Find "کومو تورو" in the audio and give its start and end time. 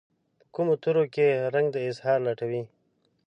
0.55-1.03